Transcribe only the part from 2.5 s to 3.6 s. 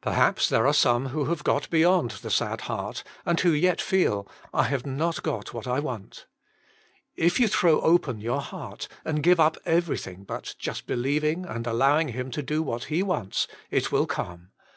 heart and who